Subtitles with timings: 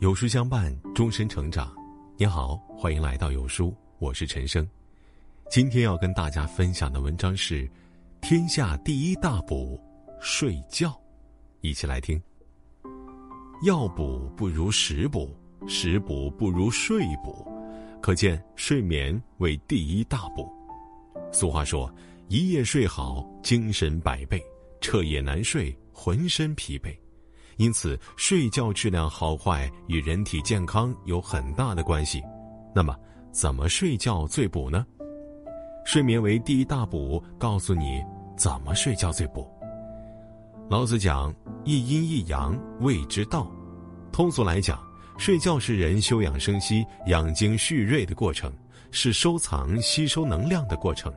[0.00, 1.72] 有书相伴，终身成长。
[2.18, 4.68] 你好，欢迎来到有书，我是陈生。
[5.48, 7.70] 今天要跟大家分享的文章是：
[8.20, 9.80] 天下第一大补——
[10.20, 11.00] 睡觉。
[11.60, 12.20] 一起来听。
[13.64, 15.34] 药补不如食补，
[15.68, 17.46] 食补不如睡补，
[18.02, 20.52] 可见睡眠为第一大补。
[21.32, 21.92] 俗话说
[22.28, 24.38] ：“一夜睡好，精神百倍；
[24.80, 26.94] 彻夜难睡，浑身疲惫。”
[27.56, 32.22] 因此，睡觉质量好坏与人体健康有很大的关系。
[32.74, 32.96] 那么，
[33.30, 34.84] 怎么睡觉最补呢？
[35.84, 38.02] 睡眠为第一大补，告诉你
[38.36, 39.48] 怎么睡觉最补。
[40.70, 43.50] 老子讲一阴一阳谓之道。
[44.10, 44.82] 通俗来讲，
[45.18, 48.52] 睡觉是人休养生息、养精蓄锐的过程，
[48.90, 51.12] 是收藏吸收能量的过程；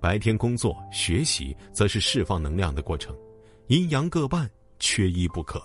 [0.00, 3.14] 白天工作学习，则是释放能量的过程。
[3.66, 4.48] 阴阳各半。
[4.78, 5.62] 缺一不可。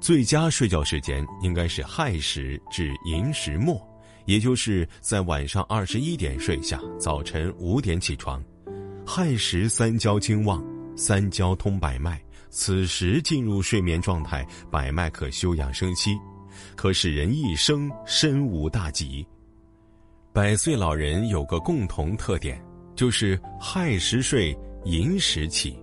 [0.00, 3.78] 最佳睡觉时间应该是亥时至寅时末，
[4.24, 8.42] 也就是在晚上二十一点睡下，早晨五点起床。
[9.06, 10.64] 亥时三焦经旺，
[10.96, 16.18] 三焦通百脉，此时进入睡眠状态，百脉可休养生息，
[16.76, 19.26] 可使人一生身无大疾。
[20.32, 22.64] 百岁老人有个共同特点，
[22.94, 25.76] 就是亥时睡，寅时起。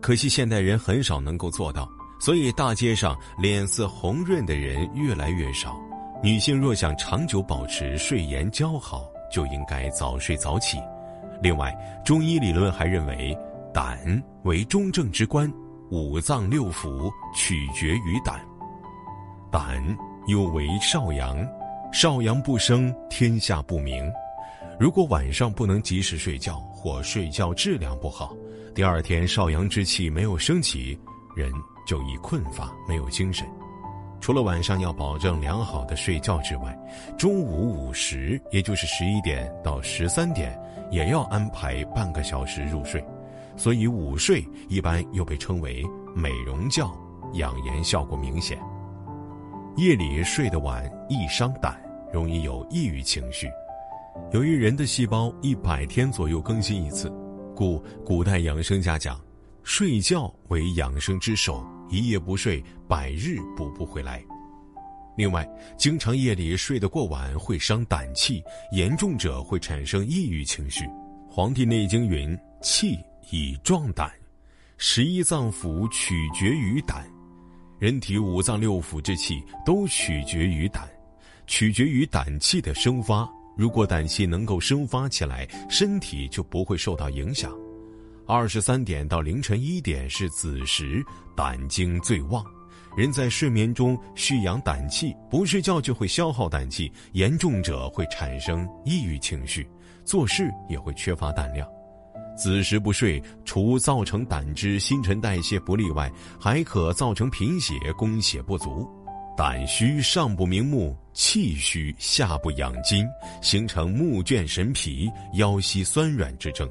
[0.00, 1.88] 可惜现代人很少能够做到，
[2.20, 5.76] 所以大街上脸色红润的人越来越少。
[6.22, 10.78] 女性若想长久保持睡颜姣好，就应该早睡早起。
[11.40, 11.72] 另外，
[12.04, 13.36] 中医理论还认为，
[13.72, 15.52] 胆为中正之官，
[15.90, 18.40] 五脏六腑取决于胆。
[19.50, 19.80] 胆
[20.26, 21.46] 又为少阳，
[21.92, 24.10] 少阳不生，天下不明。
[24.78, 28.34] 如果晚上不能及时睡觉，或睡觉质量不好。
[28.78, 30.96] 第二天少阳之气没有升起，
[31.34, 31.52] 人
[31.84, 33.44] 就易困乏，没有精神。
[34.20, 36.78] 除了晚上要保证良好的睡觉之外，
[37.18, 40.56] 中午午时，也就是十一点到十三点，
[40.92, 43.04] 也要安排半个小时入睡。
[43.56, 45.84] 所以午睡一般又被称为
[46.14, 46.88] 美容觉，
[47.32, 48.56] 养颜效果明显。
[49.76, 51.76] 夜里睡得晚易伤胆，
[52.12, 53.48] 容易有抑郁情绪。
[54.30, 57.12] 由于人的细胞一百天左右更新一次。
[57.58, 59.20] 故古代养生家讲，
[59.64, 64.22] 睡觉为养生之首，一夜不睡，百日补不回来。
[65.16, 65.44] 另外，
[65.76, 70.84] 经常夜里睡得过晚会伤胆气，严重者会产生抑郁情绪。
[71.28, 72.96] 《黄帝内经》云：“气
[73.32, 74.08] 以壮胆，
[74.76, 77.04] 十一脏腑取决于胆，
[77.80, 80.88] 人体五脏六腑之气都取决于胆，
[81.48, 87.52] 取决于胆气的生发。”如果胆气能够生发起来，身体就不会受到影响。
[88.24, 91.04] 二十三点到凌晨一点是子时，
[91.36, 92.44] 胆经最旺。
[92.96, 99.68] 人在睡眠中蓄养胆气，不睡觉就会消耗胆气，严重者会产生抑郁情绪，
[100.04, 101.68] 做事也会缺乏胆量。
[102.36, 106.08] 子时不睡，除造成胆汁新陈代谢不利外，
[106.38, 108.88] 还可造成贫血、供血不足。
[109.38, 113.06] 胆虚上不明目，气虚下不养筋，
[113.40, 116.68] 形成目倦神疲、腰膝酸软之症。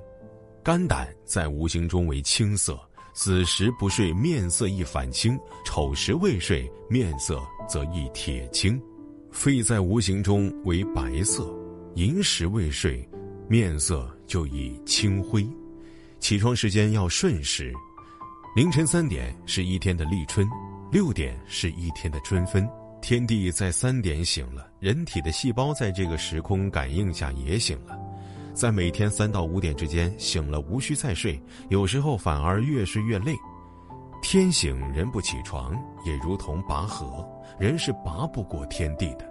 [0.61, 2.77] 肝胆在无形中为青色，
[3.13, 8.77] 子时不睡，面色易反青；丑时未睡，面色则易铁青。
[9.31, 11.49] 肺在无形中为白色，
[11.95, 13.07] 寅时未睡，
[13.47, 15.47] 面色就易青灰。
[16.19, 17.73] 起床时间要顺时，
[18.57, 20.45] 凌晨三点是一天的立春。
[20.89, 22.67] 六点是一天的春分，
[23.01, 27.99] 天地在三点醒了，人体的细胞在这个时空感应下也醒了，
[28.53, 31.37] 在每天三到五点之间醒了，无需再睡，
[31.67, 33.35] 有时候反而越睡越累。
[34.21, 35.75] 天醒人不起床，
[36.05, 37.27] 也如同拔河，
[37.59, 39.29] 人是拔不过天地的。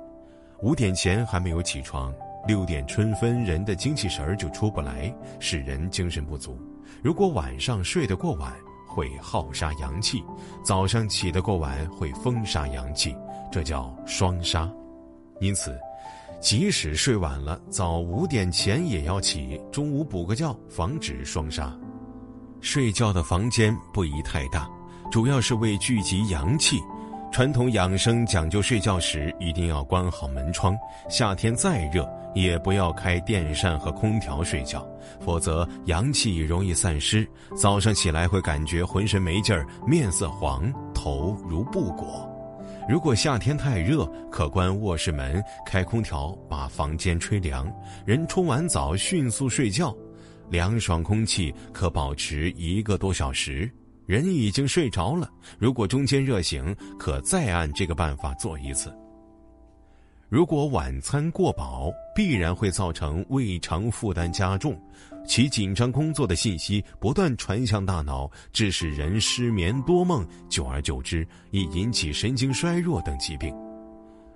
[0.61, 2.13] 五点前还没有起床，
[2.47, 6.61] 六点春分，人的精气神儿就出不来，使人精神不足。
[7.03, 8.53] 如果晚上睡得过晚。
[8.97, 10.25] 会耗杀阳气，
[10.65, 13.15] 早上起得过晚会封杀阳气，
[13.53, 14.67] 这叫双杀。
[15.39, 15.79] 因此，
[16.41, 21.77] 即使睡晚了，早五点前也要起，中午补个觉，防止双杀。
[22.63, 24.67] 睡觉的房间不宜太大，
[25.13, 26.81] 主要是为聚集阳气。
[27.31, 30.75] 传统养生讲究睡觉时一定要关好门窗，
[31.11, 34.87] 夏天再热也不要开电扇和空调睡觉，
[35.19, 42.31] 否则阳气容易散失，早上起来会感觉浑身没劲儿，面色黄，头如布裹。
[42.87, 47.67] 如果夏天太热，可关卧室门，开空调把房间吹凉，
[48.05, 49.97] 人冲完澡迅速睡觉，
[50.51, 53.69] 凉爽空气可保持一个多小时。
[54.05, 55.29] 人已经睡着了。
[55.59, 58.95] 如果中间热醒，可再按这个办法做一次。
[60.29, 64.77] 如果晚餐过饱，必然会造成胃肠负担加重，
[65.25, 73.55] 其紧张工作的信息不断传向大脑，致使人失眠多梦，久而久之易引起神经衰弱等疾病。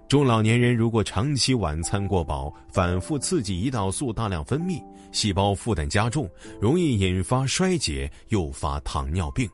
[0.06, 9.50] 中老年人如果长期晚餐过饱，反复刺激胰岛素大量分泌，细胞负担加重，容易引发衰竭，诱发糖尿病。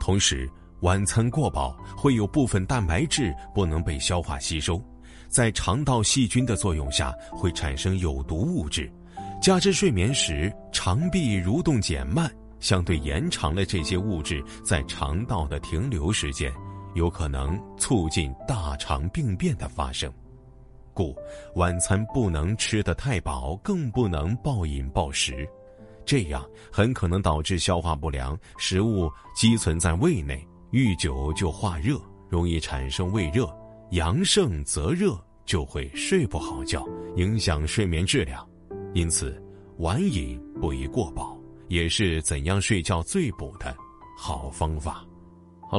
[0.00, 0.50] 同时，
[0.80, 4.82] 晚餐过饱会有部分蛋白质不能被消化吸收。
[5.30, 8.92] 在肠道细菌的作用下，会产生有毒物质，
[9.40, 12.28] 加之睡眠时肠壁蠕动减慢，
[12.58, 16.52] 相对延长了这些物质在肠道的停留时间，
[16.94, 20.12] 有可能促进大肠病变的发生。
[20.92, 21.16] 故
[21.54, 25.48] 晚餐不能吃得太饱，更不能暴饮暴食，
[26.04, 31.96] 这样很可能导致消化不良，食物积存在胃内，遇久就化热，
[32.28, 33.48] 容易产生胃热。
[33.90, 38.48] 阳盛则热，就会睡不好觉，影响睡眠质量。
[38.94, 39.42] 因此，
[39.78, 43.76] 晚饮不宜过饱，也是怎样睡觉最补的
[44.16, 45.04] 好方法。